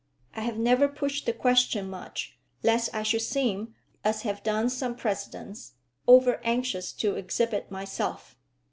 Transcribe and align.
I 0.35 0.41
have 0.41 0.57
never 0.57 0.87
pushed 0.87 1.27
the 1.27 1.31
question 1.31 1.87
much, 1.87 2.35
lest 2.63 2.89
I 2.91 3.03
should 3.03 3.21
seem, 3.21 3.75
as 4.03 4.23
have 4.23 4.41
done 4.41 4.67
some 4.71 4.95
presidents, 4.95 5.73
over 6.07 6.41
anxious 6.43 6.91
to 6.93 7.17
exhibit 7.17 7.69
myself. 7.69 8.35